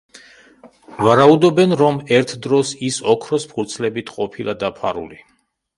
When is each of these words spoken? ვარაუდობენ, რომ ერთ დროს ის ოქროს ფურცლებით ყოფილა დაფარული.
ვარაუდობენ, 1.07 1.75
რომ 1.83 2.01
ერთ 2.21 2.35
დროს 2.47 2.73
ის 2.91 2.99
ოქროს 3.17 3.49
ფურცლებით 3.53 4.15
ყოფილა 4.19 4.59
დაფარული. 4.67 5.25